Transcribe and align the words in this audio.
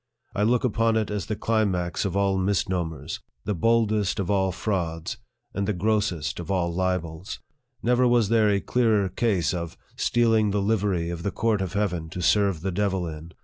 I 0.33 0.41
look 0.41 0.63
upon 0.63 0.97
it 0.97 1.11
as 1.11 1.27
the 1.27 1.35
cli 1.35 1.63
max 1.63 2.05
of 2.05 2.17
all 2.17 2.35
misnomers, 2.39 3.19
the 3.45 3.53
boldest 3.53 4.19
of 4.19 4.31
all 4.31 4.51
frauds, 4.51 5.17
and 5.53 5.67
the 5.67 5.73
grossest 5.73 6.39
of 6.39 6.49
all 6.49 6.73
libels. 6.73 7.37
Never 7.83 8.07
was 8.07 8.29
there 8.29 8.49
a 8.49 8.61
clearer 8.61 9.09
case 9.09 9.53
of 9.53 9.77
"stealing 9.95 10.49
the 10.49 10.59
livery 10.59 11.11
of 11.11 11.21
the 11.21 11.29
court 11.29 11.61
of 11.61 11.73
heaven 11.73 11.81
LIFE 11.81 11.85
OF 11.85 11.89
FREDERICK 11.89 12.03
DOUGLASS. 12.03 12.13
119 12.15 12.21
to 12.21 12.27
serve 12.27 12.61
the 12.61 12.71
devil 12.71 13.07
in." 13.07 13.33